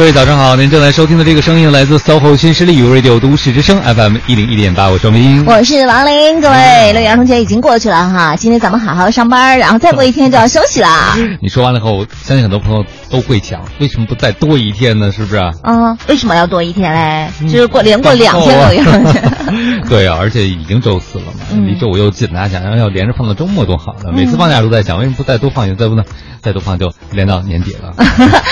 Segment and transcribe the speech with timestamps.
[0.00, 6.40] 各位早上好，您正在收听的这个声音来自 SOHO 新势力 Radio 都市之声 FM 一零一点八，我是明，我是王琳。
[6.40, 11.14] 各位，六一儿童节已经过去了哈，今天咱们好好上班，然后再过一天就要休息啦。
[11.42, 15.10] 你说完了以后，相信很多朋友都会抢，为什么不再多一天呢？
[15.12, 15.36] 是不是？
[15.36, 17.28] 啊，为什么要多一天嘞？
[17.48, 18.84] 就是过连过两天都要。
[19.88, 24.12] 对啊，而且已经周四了嘛，离周五又近，大家想，然后要连着放到周末多好呢。
[24.14, 25.76] 每次放假都在想，为什么不再多放一天？
[25.76, 26.04] 再不呢？
[26.40, 27.92] 再多放就连到年底了。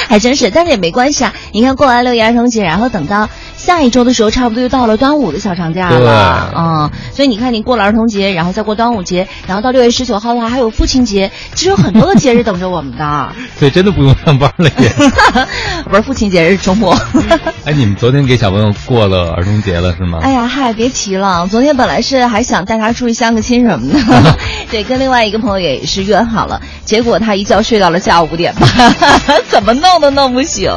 [0.08, 1.32] 还真是，但是也没关系啊。
[1.52, 3.30] 你看，过完六一儿童节，然后等到
[3.68, 6.54] 下一周的时候，差不多就到了端午的小长假了。
[6.56, 13.28] 嗯，所以你看，你过了儿童节，然后再过端午节，然后到六月十九号的话，还有父亲节，其实有很多的节日等着我们的。
[13.60, 14.92] 对，真的不用上班了耶。
[15.84, 16.96] 不是父亲节，是周末。
[17.66, 20.20] 哎，你们昨天给小朋友过了儿童节了是吗？
[20.22, 24.38] 哎呀，嗨，别提了，昨天本来是还想带他出去相个亲什么的，
[24.70, 30.72] 对，跟另外一个朋友也是约好了，结果他一觉睡到了下午五点半，怎么弄都弄不醒。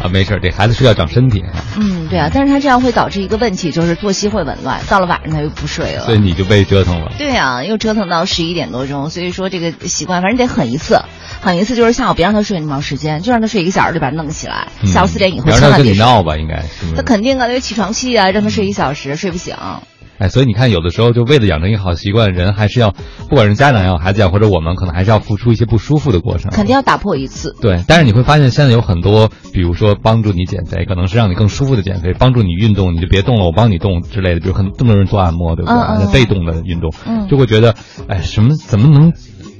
[0.00, 1.42] 啊，没事，这孩子睡觉长身体。
[1.76, 6.04] 嗯，对啊，但是他这样会导致一个问题，就是作息会紊乱，到了晚上他又不睡了。
[6.04, 7.12] 所以你就被折腾了。
[7.18, 11.00] 对啊，又折腾到十一点多钟，所以说这个习惯，反正得狠一次，
[11.40, 14.68] 狠一次就是下午别让他睡那么长时间，就让他睡一个小时，就把他弄起来。
[14.84, 16.62] 下午四点以后千万别闹吧，应该。
[16.94, 19.56] 他肯定啊，有起床气啊，让他睡一小时，睡不醒。
[20.18, 22.90] 哎，所以你看，有的时候就为了养成一个好习惯，人还是要，
[23.28, 26.50] 不管是家长也好，孩子也好，或者我们可能还是要付出一些不舒服的过程。
[26.50, 27.54] 肯定要打破一次。
[27.60, 34.40] 对，但是你会发现现在有很多，比如说帮助你减肥，可能是让你更舒服的减肥；帮助你运动，你就别动了，我帮你动之类的。
[34.40, 36.12] 比如很这么多人做按摩，对不对？
[36.12, 36.90] 被动的运动，
[37.28, 37.74] 就会觉得，
[38.08, 39.12] 哎，什么怎么能？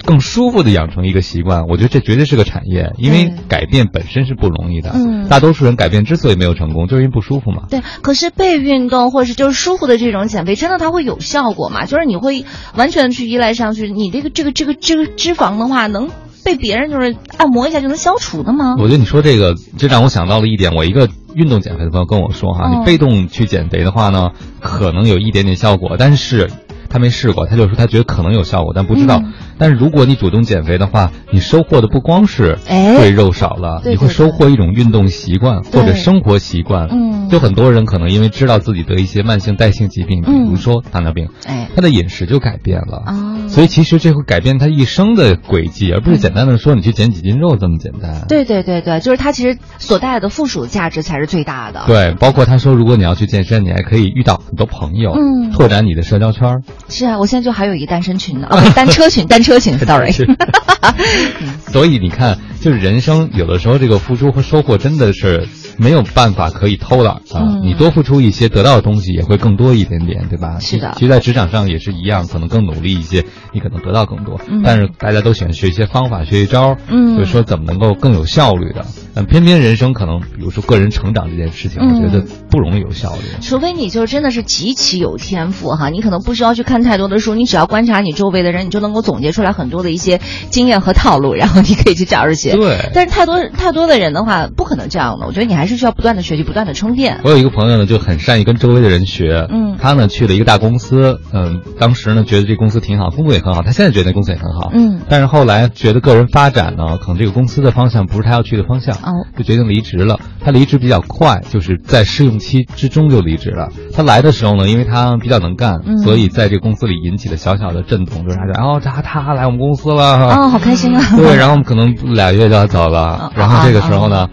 [0.04, 4.92] 更舒服的养成一个习惯，我觉得这绝对是个产业，因为改变本身是不容易的。
[4.94, 7.64] 嗯，大多数人改变之所以没有成功，就是因为不舒服嘛。
[7.68, 11.84] 对，可是被运动或者是就是舒服的这种减肥，真的它会有效果吗？
[11.84, 16.08] 就是你会完全去依赖上去，你这个这个这个这个脂肪的话，能
[16.44, 18.76] 被别人就是按摩一下就能消除的吗？
[18.78, 20.74] 我觉得你说这个，这让我想到了一点。
[20.74, 26.50] 我一个运动减肥的朋友跟我说哈，你被动去减肥的话呢，可能有一点点效果，但是。
[26.88, 29.22] 他没试过，他就说他觉得可能有效果，但不知道。
[29.58, 32.58] 但是如果你主动减肥的话，你收获的不光是
[32.98, 36.88] 会肉少了，你会收获一种运动习惯或者生活习惯。
[36.90, 43.02] 嗯，就很多人可能因为知道自己得一些慢性代谢疾病，比如说糖尿病，哎，他的饮食就改变了。
[43.06, 48.24] 哦，所以其实这会改变他一生的轨迹，而不是简单的说你去减几斤肉这么简单。
[48.28, 51.84] 对对对对，就是他其实所带来的附属价值才是最大的。
[51.86, 56.62] 对，包括他说，如果你要去健身，你还可以遇到很多朋友，嗯，拓展你的社交圈。
[56.88, 60.12] 是啊，我现在就还有一个单身群呢， 单车群，单车群，sorry。
[61.70, 65.46] 所以你看，就是人生有的时候，这个付出和收获真的是。
[65.78, 67.58] 没有办法可以偷懒啊！
[67.62, 70.58] 你多付出一些，得到的东西也会更多一点点，对吧？
[70.60, 70.92] 是的。
[70.96, 74.40] 其实，在职场上也是一样，可能更努力一些，你可能得到更多。
[74.64, 78.84] 但是，大家都喜欢学一些方法，学一招，嗯，就是说怎么能够更有效率的。
[79.14, 83.22] 但偏偏人生可能，比如说个人成长这件事情，我觉得不容易有效率。
[83.40, 92.56] 除非你就真的是极其有天赋哈，你可能不需要去看太多的书，你只要观察你周围的人，你就能够总结出来很多的一些经验和套路，然后你可以去找着学。
[92.56, 92.90] 对。
[92.94, 95.26] 但是太多太多的人的话，不可能这样的。
[95.26, 96.44] 我觉得你还是需要不断的学习。
[96.48, 97.20] 不断的充电。
[97.24, 99.46] 我有一个朋友呢，就很善于跟周围的人学。
[99.50, 103.60] 嗯，他呢去了一个大公司，嗯，当时呢觉得这公司挺好，工作也很好。
[103.60, 104.70] 他现在觉得那公司也很好。
[104.72, 110.18] 嗯，但是后来觉得个人发展呢，可能这个公司的方向不是他要去的方向，哦，就决定离职了。
[110.40, 113.68] 他离职比较快，就是在试用期之中就离职了。
[113.92, 121.04] 他来的时候呢，因为他比较能干，所以在这个公司里引起了小小的震动，就是他说：“哦，他他来我们公司了。”哦，好开心啊！
[121.14, 123.30] 对，然后我们可能俩月就要走了。
[123.34, 124.26] 然后这个时候呢。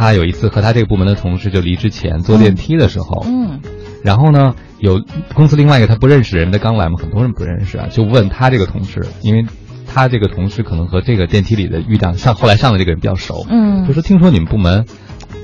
[0.00, 3.60] 他有一次和他这个部门的同事就离职前坐电梯的时候，嗯，
[4.02, 4.98] 然后呢，有
[5.34, 9.44] 公司另外一个他不认识人的刚来嘛，很多人不认识啊，就问他这个同事，因为
[9.86, 14.86] 他这个同事可能和这个电梯里的遇到上后来上的这个人比较熟，嗯，就说听说你们部门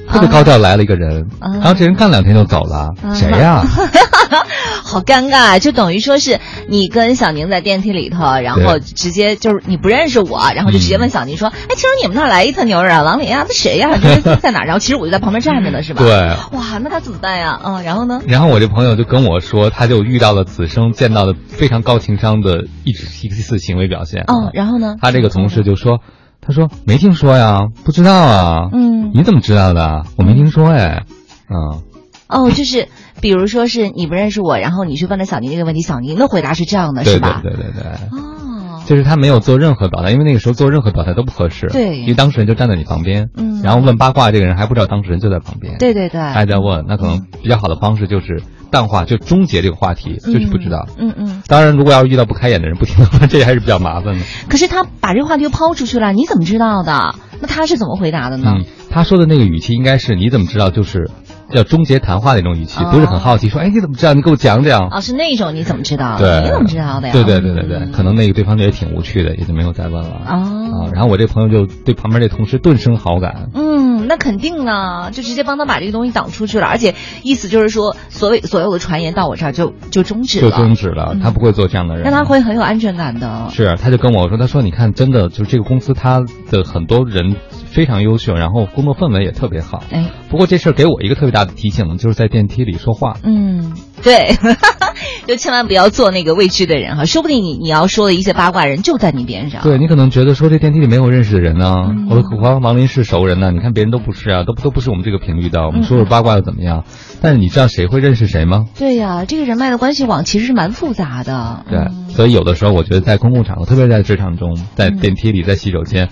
[0.08, 3.64] 特别高调来了一个人，然后这人干两天就走了，谁呀？
[4.82, 13.96] 好尴尬，就等于说是你跟小宁在电梯里头，然后直接就是你不认识我，然后就直接问小宁说：“哎，听说你们那儿来一特牛人啊，王林啊，他谁呀？
[13.96, 16.02] 在在哪？”然后其实我就在旁边站着呢，是吧？
[16.02, 16.12] 对。
[16.56, 17.60] 哇，那他怎么办呀？
[17.64, 18.20] 嗯，然后呢？
[18.26, 24.24] 然后我这朋友就跟我说，他就遇到了此生见到的非常高情商的一一次行为表现。
[24.28, 24.94] 嗯，然后呢？
[25.02, 25.98] 他这个同事就说
[26.46, 28.68] ：“他说没听说呀，不知道啊。
[28.72, 30.04] 嗯，你怎么知道的？
[30.16, 31.04] 我没听说哎。
[31.48, 31.82] 嗯。
[32.28, 32.88] 哦，就是。
[33.18, 37.40] 比如说是你不认识我，然后你去问了小宁这个问题，小宁的回答是这样的，是吧？
[37.42, 38.18] 对对对对。
[38.18, 41.66] 哦，就是他没有做任何表态，因为那个时候做任何表态都不合适。
[41.68, 45.78] 对，因为当事人就站在你旁边，嗯，然后问八卦这个人还不知道当事人就在旁边。
[45.78, 50.86] 对对对，还在问，那可能比较好的方式就是淡化，就终结这个话题，就是不知道。
[50.98, 51.42] 嗯嗯。
[51.46, 54.24] 当然，如果要是遇到不开眼的人，不听的话，这还是比较麻烦的。
[54.48, 57.14] 可是他把这个话题抛出去了，你怎么知道的？
[57.40, 58.54] 那他是怎么回答的呢？
[58.56, 60.70] 嗯，他说的那个语气应该是你怎么知道？
[60.70, 61.10] 就是。
[61.52, 64.14] 要终结谈话的那种语气，不是很好奇，说，哎，你怎么知道？
[64.14, 64.88] 你给我讲讲。
[64.88, 66.18] 哦，是那种，你怎么知道？
[66.18, 67.12] 对，你怎么知道的呀？
[67.12, 70.22] 对对对对对，可能那个对方也挺无趣的，也就没有再问了。
[70.26, 70.86] 哦。
[70.86, 73.48] 啊，然后我这朋友就对旁边这同事顿生好感。
[73.54, 80.50] 嗯，那肯定啊，就直接帮他把这个东西挡出去了，而且意思就是说，所谓所有的传言到我这儿就就终止了。
[80.50, 82.04] 就终止了，他不会做这样的人。
[82.04, 83.48] 那他会很有安全感的。
[83.50, 86.20] 是，他就跟我说，他说，你看，真的就是这个公司，他
[86.50, 87.36] 的很多人。
[87.66, 89.82] 非常优秀，然后工作氛围也特别好。
[89.92, 93.18] 哎，不过这事儿给我一个特别大的提醒，就是在电梯里说话。
[93.22, 94.34] 嗯，对，
[95.28, 99.62] 就千万不要做那个未知的人哈，说不定你你要说的一些八卦人就在你边上。
[99.62, 101.74] 对你可能觉得说这电梯里没有认识的人呢，
[102.08, 106.84] 我和王林是熟人呢，你看别人都不是啊，都都不是我们这个频率的，我们说说八卦又怎么样？
[107.20, 108.64] 但是你知道谁会认识谁吗？
[108.78, 111.66] 对呀，这个人脉的关系网其实是蛮复杂的。
[111.68, 116.08] 对，所以有的时候我觉得在公共场合，特别在职场中，在电梯里，在洗手间。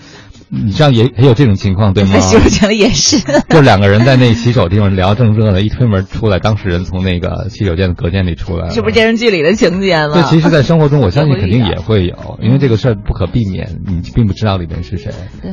[0.48, 2.10] 你这样也也有这种情况对吗？
[2.12, 3.18] 在洗手间里也是，
[3.50, 10.14] 就两个人在那洗手地方聊正热的，一推门出来，当事人从那个洗手间的隔间里出来，这不是电视剧里的情节吗？
[10.14, 15.12] 对，其实，在生活中，我相信肯定也会有， 因为这个事儿不可避免，你并不知道里面是谁。
[15.42, 15.52] 对，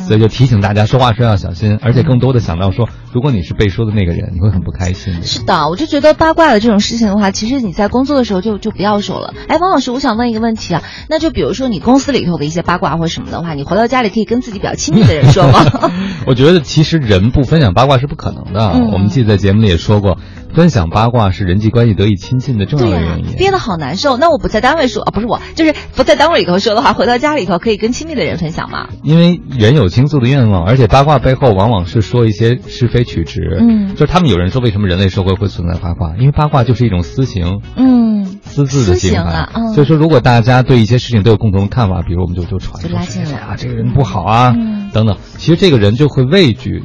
[0.00, 5.22] 所以就提醒大家说话时要小心，而且更多的想到说，如果你是被说的那个人，你会很不开心。
[5.22, 9.34] 是的，我就觉得八卦的这种事情的话，其实你在工作的时候就就不要说了。
[9.48, 15.30] 哎，王老师，我想问一个问题啊，那就比如说你公司里头的一些八卦或什么的话，你回到家里可以跟自己比较亲密的人。
[15.30, 15.64] 说吗？
[16.26, 18.72] 我觉得其实人不分享八卦是不可能的。
[18.92, 20.18] 我们记得在节目里也说过，
[20.54, 23.36] 分享八卦是人际关系得以亲近的重要原因。
[23.36, 24.16] 憋得好难受。
[24.16, 28.88] 那我不在单位说啊，不是我，就是不在单位里头说的话，回到家里头可以跟亲密的人分享吗？
[29.02, 33.58] 因为人有倾诉的愿望，而且八卦背后往往是说一些是非曲直。
[33.60, 36.16] 嗯，就是他们有人说，为什么人类社会会存在八卦？
[36.18, 37.60] 因为八卦就是一种私情。
[37.76, 39.74] 嗯，私自的行为。
[39.74, 44.54] 所以说，如果大家对一些事情都有共同的看法，比如我们就就传说谁啊，这个人不好啊。
[44.92, 46.82] 等等，其实这个人就会畏惧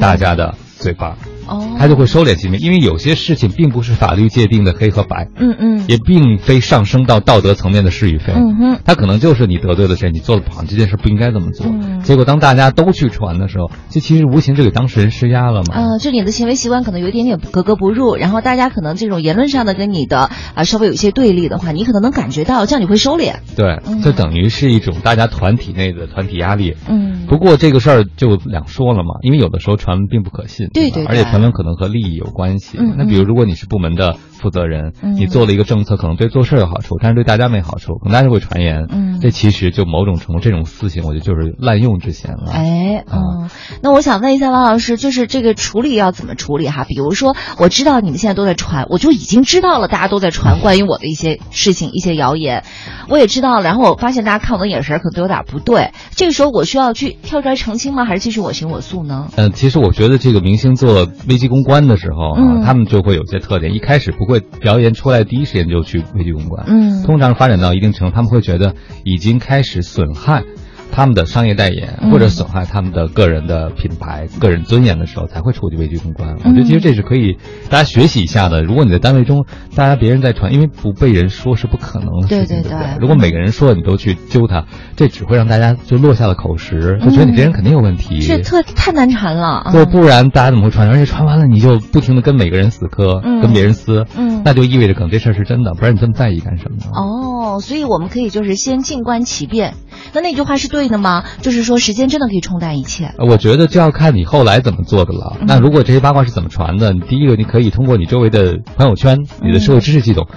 [0.00, 1.16] 大家的嘴巴。
[1.46, 11.66] 哦，他就会收敛心面，因为有些事情并不是法律界定的黑和白，嗯嗯，也并非上升到道德层面的是与非，嗯哼，他可能就是你得罪了谁，你做的不好，这件事不应该这么做，
[12.02, 32.16] 结果当大家都去传的时候，这其实无形就给当事人施压了嘛，嗯，就你的行为习惯可能有一点点格格不入，然后大家可能这种言论上的跟你的啊稍微有一些对立的话，你可能能感觉到，这样你会收敛，对，这等于是一种大家团体内的团体压力，嗯，不过这个事儿就两说了嘛，因为有的时候传并不可信，对对，而且传闻可能和利益。
[32.16, 32.78] 有关系。
[32.96, 38.86] 那比如，如果你是部门的负责人，你做了一个政策，可能对做事有好处，但是对大家没好处，可能大家就会传言。
[38.88, 42.50] 嗯，这其实就某种程度，这种私刑，我觉得就是滥用之嫌了。
[42.52, 43.50] 哎，嗯，
[43.82, 46.84] 那我想问一下王老师，就是这个处理要怎么处理哈？
[46.84, 52.64] 比如说，我知道你们现在都在传，我就已经知道了，大家都在传关于我的一些事情、一些谣言，
[53.10, 53.62] 我也知道了。
[53.62, 58.06] 然后我发现大家看我的眼神可能都有点不对，这个时候我需要去跳出来澄清吗？
[58.06, 59.28] 还是继续我行我素呢？
[59.36, 68.74] 嗯，其实我觉得这个明星做危机公关的时候啊，他们就会有些特点，一开始不会谣言出来第一时间就去危机公关，嗯，通常发展到一定程度，他们会觉得
[69.04, 70.44] 已经开始损害。
[70.92, 76.36] 他们的商业代言或者损害他们的个人的品牌、个人尊严的时候，才会触及危机公关。
[76.44, 77.36] 我觉得其实这是可以
[77.68, 78.62] 大家学习一下的。
[78.62, 79.44] 如果你在单位中，
[79.74, 82.96] 大家别人在传，因为不被人说是不可能的事情，对不对？
[83.00, 84.64] 如果每个人说你都去揪他，
[84.96, 88.20] 这只会让大家就落下了口实，就觉得你这人肯定有问题。
[88.20, 89.68] 这特太难缠了。
[89.72, 90.88] 对，不然大家怎么会传？
[90.88, 96.86] 而且传完了你就不停的跟每个人死磕，跟别人撕，嗯，那就意味着可能这事儿是真的，不然你这么在意干什么呢？
[96.94, 99.74] 哦，所以我们可以就是先静观其变。
[100.14, 100.86] 那那句话是对。
[100.86, 101.24] 的吗？
[101.42, 103.12] 就是说，时间真的可以冲淡一切。
[103.18, 105.36] 我觉得就要看你后来怎么做的了。
[105.44, 106.92] 那如果这些八卦是怎么传的？
[106.92, 110.28] 第一个，你可以通过你周围的朋友圈、你的社会知识系统，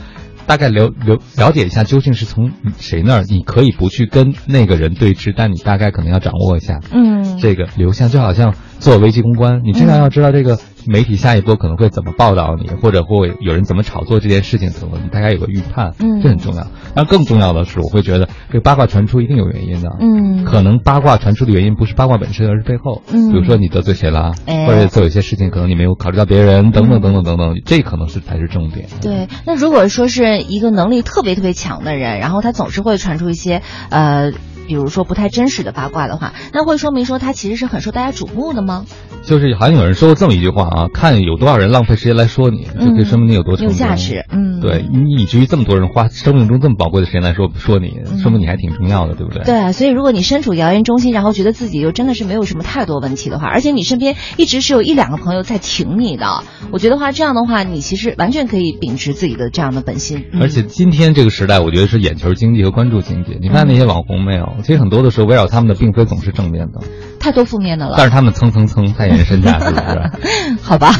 [0.48, 3.26] 大概了了了解一下究竟是从谁那儿。
[3.30, 10.58] 你可以不去跟那个人对峙，但你大概可能要掌握一下，嗯，这个流向，就好像做危机公关，你至少要知道这个。
[10.88, 16.68] 媒体下一波可能会怎么报道你，或者会有人怎么炒作这件事情，可能大家有个预判，嗯，这很重要。
[16.96, 24.34] 但更重要的是，我会觉得这个八卦传出一定有原因的，嗯，可能八卦传出的原因不是八卦本身，而是背后，嗯，比如说你得罪谁了，
[24.68, 28.88] 或者做有些事情可能你没有考虑到别人，等等等等等等，这可能是才是重点。
[29.02, 34.32] 对，那如果说是一个能力特别特别强的人，然后他总是会传出一些，呃。
[34.70, 38.86] 比如说不太真实的八卦的话，那会说明说他其实是很受大家瞩目的吗？
[39.24, 44.24] 就是好像有人说过这么一句话啊，看有多少人浪费时间来说你，就可以说明你有多有价值。
[44.30, 49.44] 嗯，对你以至于这么多人花生命中这么宝贵的时间来说说你，说明你还挺重要的，对不对？
[49.44, 60.26] 对，所以如果你身处谣言中心，然后觉得自己又真的是没有什么太多问题的话，而且你身边一直是有一两个朋友在挺你的，我觉得话这样的话，你其实完全可以秉持自己的这样的本心。
[60.40, 63.38] 而且今天这个时代，我觉得是眼球经济和关注经济。
[63.42, 64.56] 你看那些网红没有？
[64.62, 66.80] 其实很多的时候围绕他们的并非总是正面的，
[67.20, 67.96] 太多负面的了。
[67.98, 70.58] 但是他们蹭蹭蹭太延伸价，是不是？
[70.62, 70.94] 好吧。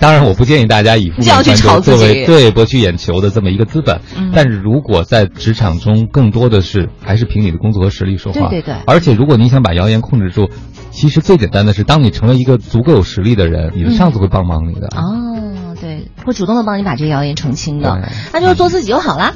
[0.00, 4.00] 当然，我不建议大家以负面关注作为对博取眼球的这么一个资本。
[4.34, 8.48] 但是如果在职场中，更多的是还是凭你的工作和实力说话。
[8.48, 8.74] 对对对。
[8.86, 10.50] 而且，如果你想把谣言控制住，
[10.90, 14.88] 其实最简单的是，当你成为一个足够有实力的人，你的上司会帮忙你的。
[14.96, 18.08] 哦，对，会主动的帮你把这个谣言澄清的。
[18.32, 19.32] 那就是做自己就好了，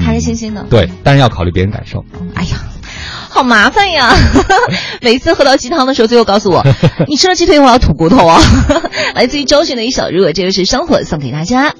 [0.00, 0.64] 开开心心的。
[0.70, 2.04] 对，但是要考虑别人感受。
[2.34, 2.56] 哎呀。
[3.28, 4.14] 好麻烦呀！
[5.02, 6.64] 每次喝到鸡汤的时候，最后告诉我，
[7.06, 8.40] 你吃了鸡腿，我要吐骨头啊！
[9.14, 11.74] 来自于周迅的一首《如果这个是生活》，送给大家。